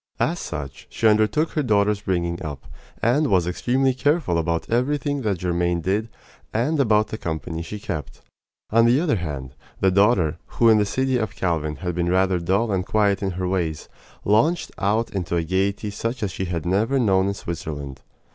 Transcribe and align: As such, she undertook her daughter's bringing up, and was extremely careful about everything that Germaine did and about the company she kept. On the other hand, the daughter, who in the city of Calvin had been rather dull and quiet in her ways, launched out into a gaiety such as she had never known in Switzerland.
As 0.19 0.39
such, 0.39 0.87
she 0.89 1.07
undertook 1.07 1.51
her 1.51 1.61
daughter's 1.61 2.01
bringing 2.01 2.41
up, 2.41 2.65
and 3.03 3.27
was 3.27 3.45
extremely 3.45 3.93
careful 3.93 4.39
about 4.39 4.67
everything 4.67 5.21
that 5.21 5.41
Germaine 5.41 5.79
did 5.79 6.09
and 6.51 6.79
about 6.79 7.09
the 7.09 7.19
company 7.19 7.61
she 7.61 7.79
kept. 7.79 8.21
On 8.71 8.87
the 8.87 8.99
other 8.99 9.17
hand, 9.17 9.53
the 9.79 9.91
daughter, 9.91 10.39
who 10.57 10.69
in 10.69 10.79
the 10.79 10.87
city 10.87 11.17
of 11.17 11.35
Calvin 11.35 11.75
had 11.75 11.93
been 11.93 12.09
rather 12.09 12.39
dull 12.39 12.71
and 12.71 12.83
quiet 12.83 13.21
in 13.21 13.29
her 13.37 13.47
ways, 13.47 13.89
launched 14.25 14.71
out 14.79 15.11
into 15.11 15.35
a 15.35 15.43
gaiety 15.43 15.91
such 15.91 16.23
as 16.23 16.31
she 16.31 16.45
had 16.45 16.65
never 16.65 16.97
known 16.97 17.27
in 17.27 17.35
Switzerland. 17.35 18.01